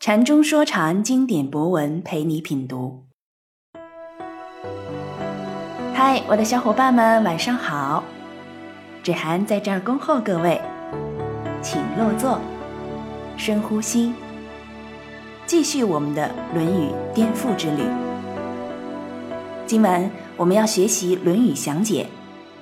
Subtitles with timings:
[0.00, 3.04] 禅中说禅，经典博文陪你品读。
[5.92, 8.02] 嗨，我的小伙伴们，晚上好！
[9.02, 10.58] 芷涵在这儿恭候各位，
[11.60, 12.40] 请落座，
[13.36, 14.14] 深呼吸，
[15.44, 17.82] 继续我们的《论语》颠覆之旅。
[19.66, 22.04] 今晚我们要学习《论语详解》，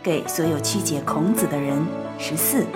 [0.03, 1.87] 给所有曲解孔子的人
[2.19, 2.67] 十四。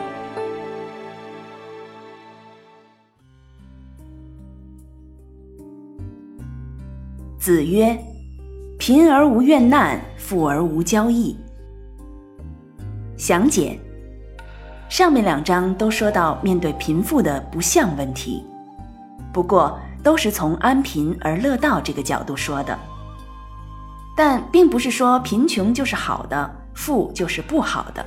[7.42, 7.98] 子曰
[8.78, 11.36] ：“贫而无怨难，富而无骄易。”
[13.18, 13.76] 详解：
[14.88, 18.46] 上面两章都说到面对贫富的不相问题，
[19.32, 22.78] 不过都是从安贫而乐道这个角度说的，
[24.16, 28.06] 但并不是说贫穷就是好的，富就是不好的。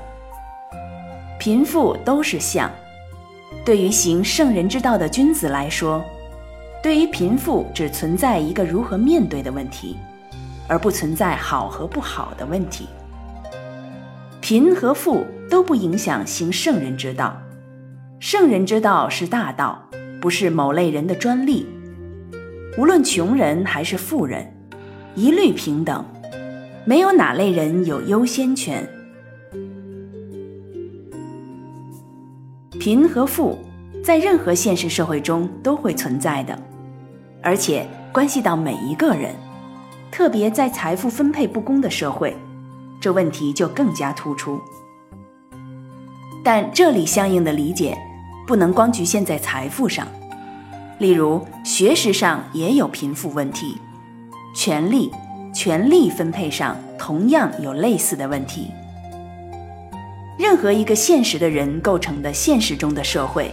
[1.37, 2.71] 贫富都是相，
[3.65, 6.01] 对于行圣人之道的君子来说。
[6.85, 9.97] 对于贫富，只存在一个如何面对的问题，
[10.67, 12.87] 而不存在好和不好的问题。
[14.39, 17.35] 贫和富都不影响行圣人之道，
[18.19, 19.83] 圣人之道是大道，
[20.21, 21.65] 不是某类人的专利。
[22.77, 24.45] 无论穷人还是富人，
[25.15, 26.05] 一律平等，
[26.85, 28.87] 没有哪类人有优先权。
[32.79, 33.57] 贫和富
[34.03, 36.55] 在任何现实社会中都会存在的。
[37.45, 39.35] 而且关系到每一个人，
[40.11, 42.35] 特别在财富分配不公的社会，
[42.99, 44.59] 这问题就更加突出。
[46.43, 47.95] 但这里相应的理解，
[48.47, 50.07] 不能光局限在财富上，
[50.97, 53.79] 例如学识上也有贫富问题，
[54.55, 55.11] 权力、
[55.53, 58.71] 权力分配上同样有类似的问题。
[60.39, 63.51] 任何一个现实的人构成的现实中的社会，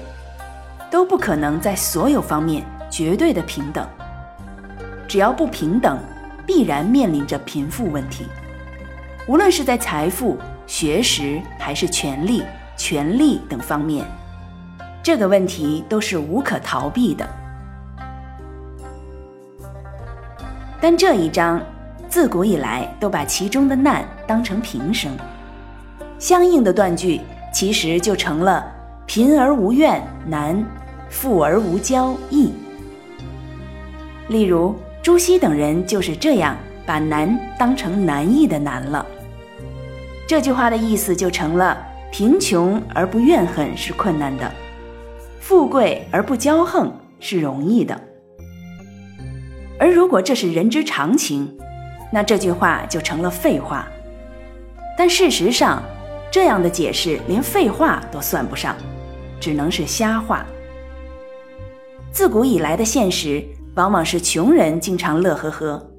[0.91, 2.65] 都不可能在所有方面。
[2.93, 3.89] 绝对的平等，
[5.09, 5.99] 只要不平等，
[6.47, 8.27] 必然面临着贫富问题。
[9.27, 12.43] 无论是在财富、学识，还是权力、
[12.77, 14.05] 权力等方面，
[15.03, 17.27] 这个问题都是无可逃避的。
[20.79, 21.63] 但这一章
[22.11, 25.17] 自古以来都把其中的难当成平生，
[26.19, 27.23] 相应的断句
[27.55, 28.71] 其实就成了
[29.07, 30.63] “贫而无怨难，
[31.09, 32.53] 富而无骄易”。
[34.33, 36.57] 例如朱熹等人就是这样
[36.87, 39.07] 把难当成难易的难了。
[40.27, 41.77] 这句话的意思就成了：
[42.11, 44.51] 贫穷而不怨恨是困难的，
[45.39, 46.91] 富贵而不骄横
[47.21, 48.01] 是容易的。
[49.79, 51.55] 而如果这是人之常情，
[52.11, 53.87] 那这句话就成了废话。
[54.97, 55.83] 但事实上，
[56.31, 58.75] 这样的解释连废话都算不上，
[59.39, 60.47] 只能是瞎话。
[62.11, 63.45] 自古以来的现实。
[63.75, 65.91] 往往是穷人经常乐呵呵，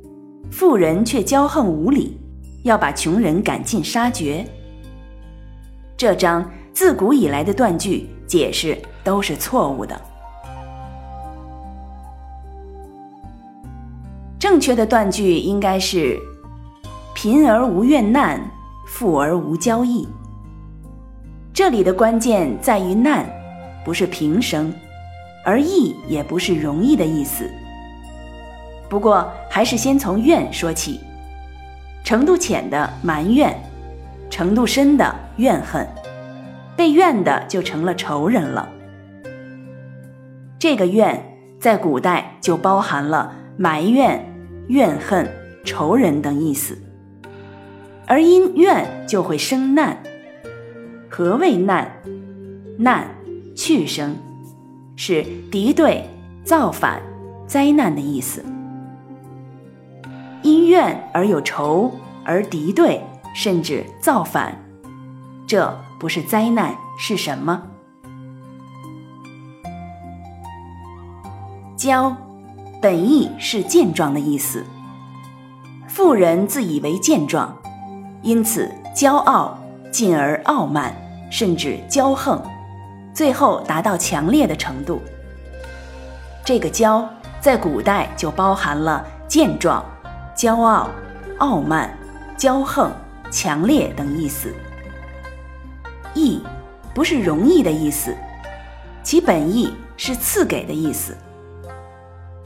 [0.52, 2.20] 富人却骄横无理，
[2.64, 4.46] 要把穷人赶尽杀绝。
[5.98, 10.00] 这章自古以来的断句解释都是错误的。
[14.38, 16.20] 正确的断句应该是：
[17.16, 18.40] 贫而无怨难，
[18.86, 20.08] 富而无骄易。
[21.52, 23.28] 这里的关键在于难，
[23.84, 24.72] 不是平生，
[25.44, 27.50] 而易也不是容易的意思。
[28.94, 31.00] 不过，还是先从怨说起。
[32.04, 33.52] 程度浅的埋怨，
[34.30, 35.88] 程度深的怨恨，
[36.78, 38.70] 被怨的就成了仇人了。
[40.60, 41.20] 这个怨
[41.60, 44.24] 在古代就包含了埋怨、
[44.68, 45.28] 怨恨、
[45.66, 46.78] 仇人等意思，
[48.06, 49.98] 而因怨就会生难。
[51.10, 51.92] 何谓难？
[52.78, 53.08] 难，
[53.56, 54.16] 去生，
[54.96, 56.08] 是敌对、
[56.44, 57.02] 造反、
[57.48, 58.46] 灾难的意思。
[60.74, 61.92] 怨而有仇，
[62.26, 63.00] 而敌对，
[63.36, 64.58] 甚至造反，
[65.46, 67.62] 这不是灾难是什么？
[71.78, 72.12] 骄，
[72.82, 74.66] 本意是健壮的意思。
[75.88, 77.56] 富人自以为健壮，
[78.24, 79.56] 因此骄傲，
[79.92, 80.92] 进而傲慢，
[81.30, 82.42] 甚至骄横，
[83.14, 85.00] 最后达到强烈的程度。
[86.44, 87.08] 这个骄
[87.40, 89.86] 在古代就包含了健壮。
[90.36, 90.90] 骄傲、
[91.38, 91.96] 傲慢、
[92.38, 92.92] 骄横、
[93.32, 94.54] 强烈等意思。
[96.14, 96.42] 易
[96.94, 98.16] 不是容易的意思，
[99.04, 101.16] 其本意是赐给的意思。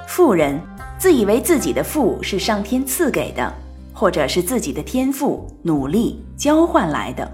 [0.07, 0.59] 富人
[0.97, 3.53] 自以为自己的富是上天赐给的，
[3.93, 7.29] 或者是自己的天赋、努力交换来的，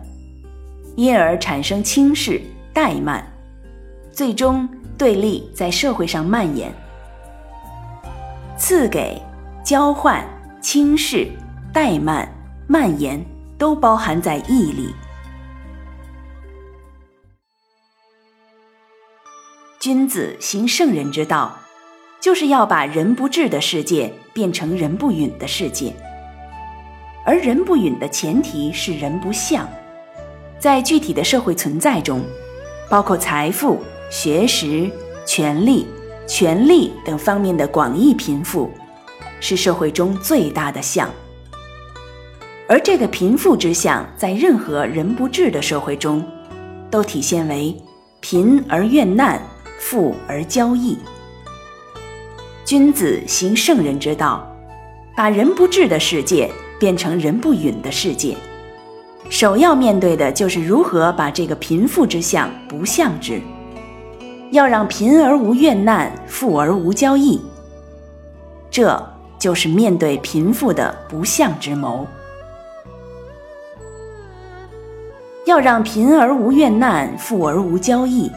[0.96, 2.42] 因而产生轻视、
[2.74, 3.26] 怠慢，
[4.12, 4.68] 最终
[4.98, 6.74] 对立在社会上蔓延，
[8.58, 9.22] 赐给、
[9.64, 10.26] 交换、
[10.64, 11.28] 轻视、
[11.74, 12.26] 怠慢、
[12.68, 13.22] 蔓延，
[13.58, 14.96] 都包含在义里。
[19.78, 21.60] 君子行圣人之道，
[22.22, 25.94] 就是要把人不治的世界变成人不允的世界。
[27.26, 29.68] 而人不允的前提是人不相，
[30.60, 32.24] 在具体的社会存在中，
[32.90, 34.90] 包括财富、学识、
[35.26, 35.86] 权力、
[36.26, 38.72] 权力等方面的广义贫富，
[39.44, 41.10] 是社会中最大的相。
[42.66, 46.24] 而这个贫富之相，在任何人不治的社会中，
[46.90, 47.76] 都体现为
[48.22, 49.42] 贫而怨难。
[49.80, 50.98] 富而骄逸，
[52.64, 54.50] 君子行圣人之道，
[55.14, 56.50] 把人不治的世界
[56.80, 58.38] 变成人不允的世界。
[59.30, 63.42] 首要面对的就是如何把这个贫富之相不相之，
[64.52, 67.42] 要让贫而无怨难，富而无骄逸。
[68.72, 69.13] 这
[69.44, 72.08] 就是面对贫富的不相之谋。
[75.46, 78.32] 要让贫而无怨难，富而无交易。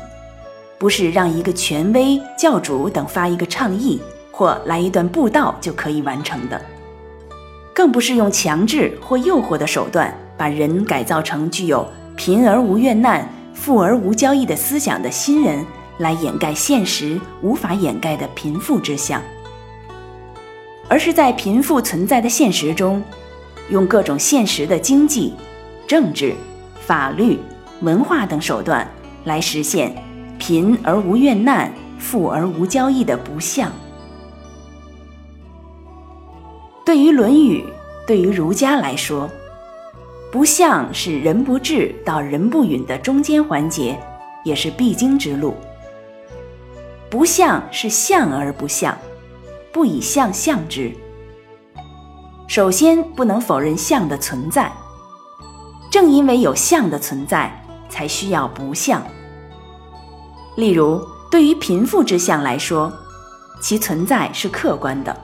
[0.78, 6.60] 不是让一个权威、教主等发一个倡议或来一段布道就可以完成的，
[7.72, 11.86] 更不是用强制或诱惑的手段把人改造成具有
[12.16, 15.64] 贫而无怨难、富而无交易的思想的新人
[15.98, 19.22] 来掩盖现实无法掩盖的贫富之相，
[20.88, 23.02] 而是在贫富存在的现实中，
[23.70, 25.34] 用各种现实的经济、
[25.86, 26.34] 政治、
[26.86, 27.38] 法律、
[27.80, 28.88] 文化等手段
[29.24, 29.94] 来实现。
[30.38, 33.72] 贫而无怨难，富而无交易的不相。
[36.84, 37.62] 对于《论语》，
[38.06, 39.30] 对于儒家来说，
[40.30, 43.98] 不相是人不至到人不允的中间环节，
[44.44, 45.54] 也是必经之路。
[47.08, 48.96] 不相是相而不相，
[49.76, 50.90] 不以相相之。
[52.48, 54.72] 首先不能否认相的存在，
[55.90, 59.02] 正因为有相的存在，才需要不相。
[60.56, 60.98] 例如，
[61.30, 62.90] 对于贫富之相来说，
[63.60, 65.14] 其存在是客观的，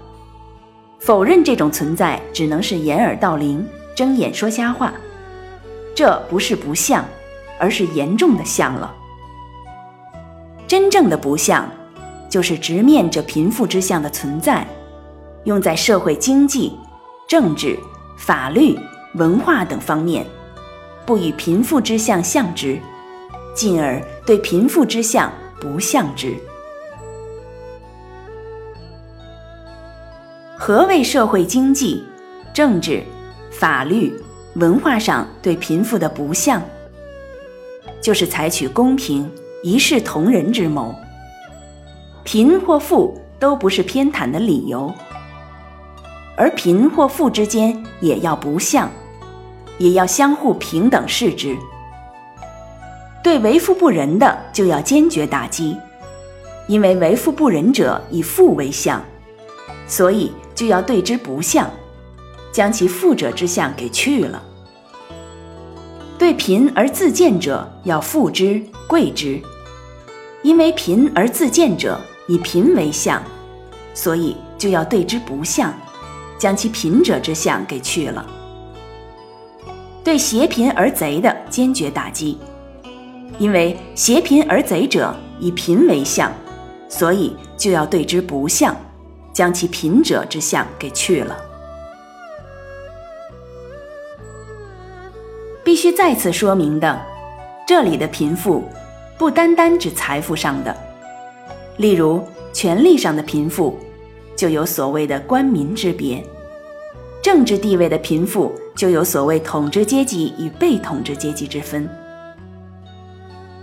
[1.01, 3.67] 否认这种存在只能是掩耳盗铃、
[3.97, 4.93] 睁眼说瞎话。
[5.97, 7.03] 这不是不相，
[7.59, 8.95] 而是严重的相了。
[10.67, 11.67] 真正的不相，
[12.33, 14.67] 就是直面这贫富之相的存在，
[15.45, 16.73] 用在社会经济、
[17.29, 17.79] 政治、
[18.17, 18.75] 法律、
[19.17, 20.25] 文化等方面，
[21.05, 22.79] 不与贫富之相相之。
[23.55, 25.31] 进而对贫富之相
[25.61, 26.35] 不相之。
[30.57, 32.03] 何谓社会经济、
[32.55, 33.03] 政治、
[33.51, 34.11] 法律、
[34.55, 36.63] 文化上对贫富的不相？
[38.01, 39.31] 就是采取公平、
[39.63, 40.95] 一视同仁之谋。
[42.25, 44.93] 贫或富都不是偏袒的理由，
[46.37, 48.89] 而贫或富之间也要不相，
[49.77, 51.57] 也要相互平等视之。
[53.25, 55.77] 对为富不仁的，就要坚决打击，
[56.69, 59.03] 因为为富不仁者以富为相，
[59.89, 61.69] 所以就要对之不相，
[62.53, 64.43] 将其富者之相给去了。
[66.19, 69.41] 对贫而自贱者，要富之贵之，
[70.43, 73.23] 因为贫而自贱者以贫为相，
[73.95, 75.73] 所以就要对之不相，
[76.39, 78.25] 将其贫者之相给去了。
[80.05, 82.39] 对挟贫而贼的，坚决打击。
[83.39, 86.31] 因为挟贫而贼者以贫为相，
[86.89, 88.77] 所以就要对之不相，
[89.33, 91.37] 将其贫者之相给去了。
[95.65, 97.01] 必须再次说明的，
[97.67, 98.65] 这里的贫富
[99.17, 100.77] 不单单指财富上的，
[101.77, 103.77] 例如权力上的贫富，
[104.37, 106.23] 就有所谓的官民之别；
[107.23, 111.89] 政治地位的贫富，就有所谓统治阶级与被统治阶级之分。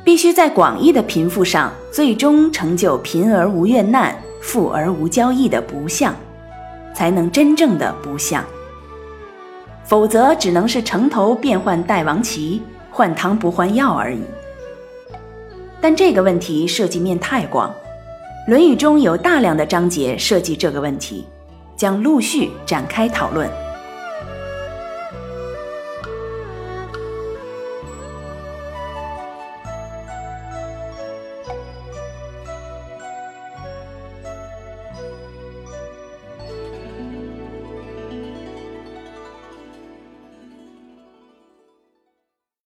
[0.03, 6.15] 必须在广义的贫富上，最终成就贫而无怨难，富而无骄逸的不相，
[6.95, 8.43] 才能真正的不相。
[9.85, 14.21] 否则，只能是城头变换大王旗，换汤不换药而已。
[15.81, 17.69] 但这个问题涉及面太广，
[18.49, 21.23] 《论语》中有大量的章节涉及这个问题，
[21.75, 23.47] 将陆续展开讨论。